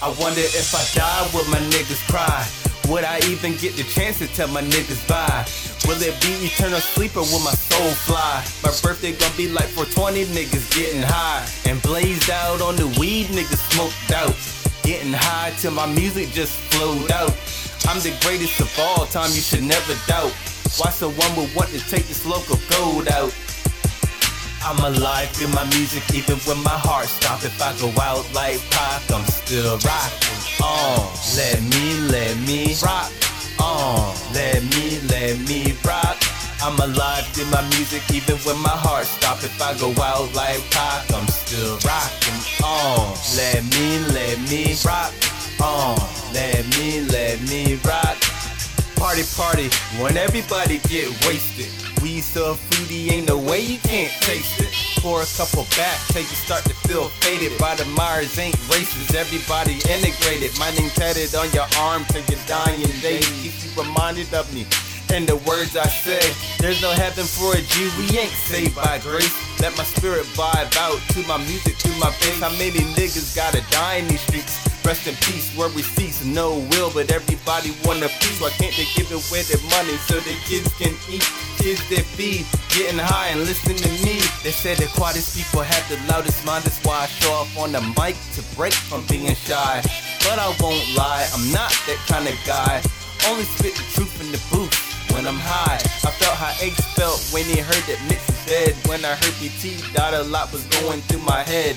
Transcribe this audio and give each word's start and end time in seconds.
I 0.00 0.10
wonder 0.20 0.40
if 0.40 0.70
I 0.74 0.84
die, 0.94 1.28
would 1.34 1.48
my 1.50 1.58
niggas 1.74 2.06
cry? 2.06 2.46
Would 2.88 3.02
I 3.02 3.18
even 3.26 3.56
get 3.56 3.74
the 3.74 3.82
chance 3.82 4.20
to 4.20 4.28
tell 4.28 4.46
my 4.46 4.62
niggas 4.62 5.02
bye? 5.08 5.42
Will 5.90 6.00
it 6.00 6.14
be 6.22 6.46
eternal 6.46 6.78
sleep 6.78 7.16
or 7.16 7.26
will 7.26 7.42
my 7.42 7.50
soul 7.50 7.90
fly? 8.06 8.46
My 8.62 8.70
birthday 8.80 9.10
gonna 9.12 9.34
be 9.36 9.48
like 9.48 9.66
420 9.74 10.24
niggas 10.30 10.70
getting 10.70 11.02
high. 11.02 11.44
And 11.66 11.82
blazed 11.82 12.30
out 12.30 12.62
on 12.62 12.76
the 12.76 12.86
weed, 13.00 13.26
niggas 13.34 13.58
smoked 13.74 14.12
out. 14.14 14.38
Getting 14.86 15.12
high 15.12 15.50
till 15.58 15.72
my 15.72 15.86
music 15.86 16.30
just 16.30 16.54
flowed 16.70 17.10
out. 17.10 17.34
I'm 17.90 17.98
the 17.98 18.14
greatest 18.22 18.60
of 18.60 18.70
all 18.78 19.04
time, 19.06 19.34
you 19.34 19.42
should 19.42 19.64
never 19.64 19.98
doubt. 20.06 20.30
Why 20.78 20.90
someone 20.94 21.34
would 21.34 21.52
want 21.56 21.70
to 21.70 21.80
take 21.90 22.06
this 22.06 22.24
local 22.24 22.56
gold 22.70 23.08
out? 23.08 23.34
I'm 24.64 24.78
alive 24.84 25.30
in 25.42 25.50
my 25.52 25.64
music, 25.70 26.02
even 26.14 26.36
when 26.44 26.62
my 26.62 26.76
heart 26.76 27.06
stop. 27.06 27.44
If 27.44 27.60
I 27.62 27.72
go 27.78 27.88
out 28.02 28.26
like 28.34 28.58
Pac, 28.70 29.02
I'm 29.10 29.24
still 29.24 29.78
rocking. 29.86 30.40
On, 30.62 31.08
let 31.38 31.62
me, 31.62 31.94
let 32.10 32.36
me 32.44 32.74
rock. 32.82 33.10
On, 33.60 34.14
let 34.34 34.62
me, 34.74 35.00
let 35.08 35.38
me 35.48 35.74
rock. 35.86 36.18
I'm 36.60 36.78
alive 36.80 37.26
in 37.38 37.48
my 37.50 37.62
music, 37.70 38.02
even 38.10 38.36
when 38.42 38.58
my 38.58 38.74
heart 38.74 39.06
stop. 39.06 39.38
If 39.44 39.56
I 39.62 39.78
go 39.78 39.94
out 40.02 40.34
like 40.34 40.60
Pac, 40.70 41.06
I'm 41.14 41.26
still 41.28 41.78
rocking. 41.86 42.38
On, 42.60 43.14
let 43.38 43.62
me, 43.72 43.98
let 44.12 44.36
me 44.50 44.74
rock. 44.84 45.14
On, 45.62 45.96
let 46.34 46.66
me, 46.76 47.02
let 47.08 47.40
me 47.48 47.78
rock. 47.86 48.18
Party, 48.96 49.22
party, 49.38 49.70
when 50.02 50.16
everybody 50.16 50.78
get 50.90 51.08
wasted. 51.24 51.87
We 52.02 52.20
so 52.20 52.54
fruity, 52.54 53.10
ain't 53.10 53.28
no 53.28 53.38
way 53.38 53.60
you 53.60 53.78
can't 53.78 54.12
taste 54.22 54.60
it. 54.60 54.70
Pour 55.02 55.22
a 55.22 55.26
couple 55.36 55.64
back 55.76 55.98
till 56.08 56.22
you 56.22 56.36
start 56.38 56.64
to 56.64 56.74
feel 56.86 57.08
faded. 57.20 57.58
Ryder 57.60 57.86
Myers 57.96 58.38
ain't 58.38 58.56
racist, 58.70 59.14
everybody 59.14 59.74
integrated. 59.90 60.56
My 60.58 60.70
name 60.72 60.90
tatted 60.90 61.34
on 61.34 61.50
your 61.50 61.66
arm 61.78 62.04
till 62.06 62.22
you're 62.28 62.46
dying 62.46 62.80
day. 63.00 63.20
Keep 63.42 63.52
you 63.64 63.82
reminded 63.82 64.32
of 64.34 64.52
me. 64.54 64.66
And 65.10 65.26
the 65.26 65.36
words 65.48 65.76
I 65.76 65.86
say, 65.88 66.20
there's 66.58 66.82
no 66.82 66.92
heaven 66.92 67.24
for 67.24 67.56
a 67.56 67.62
Jew, 67.62 67.90
we 67.96 68.18
ain't 68.18 68.30
saved 68.30 68.76
by 68.76 68.98
grace. 68.98 69.32
Let 69.60 69.76
my 69.76 69.84
spirit 69.84 70.26
vibe 70.36 70.76
out 70.76 71.00
to 71.16 71.26
my 71.26 71.38
music, 71.38 71.78
to 71.78 71.88
my 71.98 72.10
face. 72.12 72.40
How 72.40 72.50
many 72.50 72.84
niggas 72.94 73.34
gotta 73.34 73.62
die 73.70 73.96
in 73.96 74.08
these 74.08 74.20
streets? 74.20 74.67
Rest 74.84 75.06
in 75.06 75.14
peace, 75.16 75.54
where 75.56 75.68
we 75.70 75.82
cease, 75.82 76.24
no 76.24 76.58
will, 76.70 76.90
but 76.92 77.10
everybody 77.12 77.76
want 77.84 78.02
a 78.02 78.08
piece. 78.20 78.40
Why 78.40 78.50
can't 78.50 78.74
they 78.76 78.88
give 78.96 79.10
away 79.12 79.42
their 79.42 79.60
money 79.68 79.96
so 80.08 80.16
the 80.20 80.34
kids 80.48 80.72
can 80.78 80.94
eat? 81.12 81.24
Kids 81.58 81.82
that 81.90 82.04
feed, 82.16 82.46
getting 82.72 82.98
high 82.98 83.28
and 83.28 83.40
listening 83.40 83.76
to 83.76 83.90
me. 84.04 84.20
They 84.42 84.50
say 84.50 84.74
the 84.74 84.86
quietest 84.96 85.36
people 85.36 85.62
have 85.62 85.84
the 85.88 86.00
loudest 86.10 86.44
mind, 86.46 86.64
that's 86.64 86.82
why 86.84 87.04
I 87.04 87.06
show 87.06 87.32
off 87.32 87.52
on 87.58 87.72
the 87.72 87.82
mic 88.00 88.16
to 88.36 88.42
break 88.56 88.72
from 88.72 89.04
being 89.06 89.34
shy. 89.34 89.82
But 90.24 90.38
I 90.38 90.48
won't 90.60 90.82
lie, 90.96 91.28
I'm 91.34 91.52
not 91.52 91.70
that 91.86 92.00
kind 92.08 92.26
of 92.26 92.36
guy. 92.46 92.80
Only 93.26 93.44
spit 93.44 93.74
the 93.74 93.84
truth 93.92 94.14
in 94.20 94.32
the 94.32 94.40
booth 94.50 94.72
when 95.12 95.26
I'm 95.26 95.40
high. 95.40 95.76
I 96.06 96.10
felt 96.14 96.36
how 96.36 96.54
Ace 96.62 96.80
felt 96.94 97.18
when 97.32 97.44
he 97.44 97.60
heard 97.60 97.84
that 97.90 98.00
Mitch 98.08 98.22
is 98.28 98.40
dead. 98.46 98.72
When 98.86 99.04
I 99.04 99.14
heard 99.18 99.34
BT 99.40 99.82
died, 99.92 100.14
a 100.14 100.22
lot 100.24 100.52
was 100.52 100.64
going 100.80 101.00
through 101.02 101.22
my 101.26 101.42
head. 101.42 101.76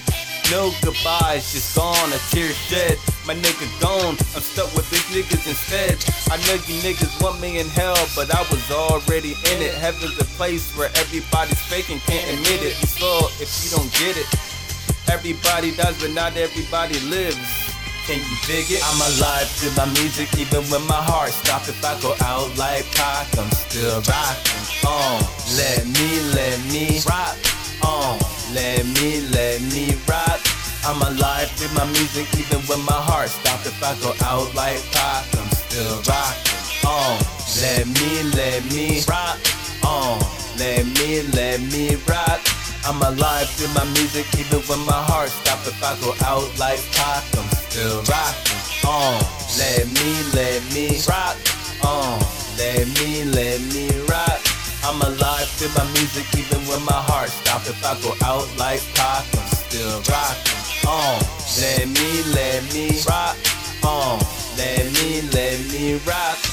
No 0.52 0.69
goodbyes, 0.81 1.53
just 1.55 1.73
gone, 1.77 2.11
a 2.11 2.19
tear 2.27 2.52
shed. 2.52 2.99
My 3.25 3.34
nigga 3.34 3.72
gone, 3.79 4.19
I'm 4.35 4.44
stuck 4.44 4.67
with 4.75 4.84
these 4.91 5.07
niggas 5.16 5.47
instead. 5.47 5.95
I 6.28 6.35
know 6.44 6.59
you 6.67 6.75
niggas 6.84 7.23
want 7.23 7.39
me 7.39 7.59
in 7.59 7.67
hell, 7.69 7.95
but 8.17 8.28
I 8.35 8.41
was 8.51 8.69
already 8.69 9.31
in 9.47 9.62
it. 9.63 9.73
Heaven's 9.75 10.19
a 10.19 10.25
place 10.35 10.75
where 10.75 10.89
everybody's 11.00 11.62
faking, 11.72 12.00
can't 12.00 12.28
admit 12.35 12.67
it. 12.67 12.75
You 12.84 12.88
slow 12.91 13.31
if 13.39 13.47
you 13.63 13.72
don't 13.72 13.88
get 13.95 14.19
it. 14.19 14.28
Everybody 15.07 15.72
dies, 15.72 15.95
but 16.03 16.12
not 16.12 16.35
everybody 16.35 17.00
lives. 17.07 17.39
Can 18.03 18.19
you 18.19 18.35
dig 18.44 18.68
it? 18.75 18.83
I'm 18.83 19.00
alive 19.07 19.47
to 19.63 19.72
my 19.79 19.88
music, 19.95 20.35
even 20.35 20.68
when 20.68 20.83
my 20.85 21.00
heart 21.00 21.31
stops. 21.31 21.69
If 21.69 21.79
I 21.79 21.95
go 22.01 22.12
out 22.28 22.51
like 22.57 22.83
Pac, 22.91 23.31
I'm 23.39 23.50
still 23.56 24.03
rocking. 24.03 24.59
On, 24.83 25.22
let 25.56 25.88
me, 25.88 26.19
let 26.35 26.59
me 26.73 27.00
rock. 27.07 27.20
Alive 31.41 31.57
to 31.57 31.74
my 31.74 31.85
music, 31.97 32.28
even 32.38 32.62
when 32.69 32.85
my 32.85 33.02
heart 33.09 33.29
stops. 33.29 33.66
If 33.66 33.81
I 33.81 33.97
go 33.97 34.13
out 34.29 34.53
like 34.53 34.78
Pac, 34.94 35.25
I'm 35.34 35.50
still 35.50 35.97
rocking. 36.06 36.62
On, 36.85 37.18
let 37.57 37.90
me, 37.97 38.22
let 38.38 38.62
me 38.69 39.02
rock. 39.09 39.41
On, 39.81 40.22
let 40.62 40.85
me, 40.85 41.25
let 41.34 41.57
me 41.74 41.97
rock. 42.06 42.38
I'm 42.85 43.01
alive 43.01 43.50
to 43.57 43.66
my 43.74 43.90
music, 43.97 44.30
even 44.38 44.62
when 44.69 44.85
my 44.85 45.01
heart 45.09 45.34
stops. 45.34 45.66
If 45.66 45.81
I 45.81 45.97
go 45.97 46.13
out 46.30 46.46
like 46.62 46.78
Pac, 46.94 47.25
I'm 47.34 47.50
still 47.66 48.06
rocking. 48.06 48.62
On, 48.85 49.18
let 49.57 49.90
me, 49.97 50.22
let 50.38 50.62
me 50.78 51.01
rock. 51.09 51.41
On, 51.81 52.22
let 52.62 52.85
me, 53.01 53.25
let 53.25 53.57
me 53.74 53.90
rock. 54.06 54.38
I'm 54.85 55.01
alive 55.01 55.50
to 55.57 55.66
my 55.74 55.90
music, 55.97 56.30
even 56.38 56.62
when 56.69 56.85
my 56.85 57.01
heart 57.09 57.34
stops. 57.34 57.66
If 57.66 57.81
I 57.81 57.97
go 58.06 58.13
out 58.30 58.46
like 58.62 58.85
Pac, 58.94 59.25
I'm 59.34 59.50
still 59.57 60.06
rocking 60.06 60.60
on. 60.88 61.19
Let 61.59 61.88
me, 61.88 62.24
let 62.34 62.74
me 62.74 63.02
rock 63.08 63.38
on. 63.84 64.19
Let 64.58 64.86
me, 64.94 65.22
let 65.34 65.59
me 65.72 66.00
rock 66.06 66.50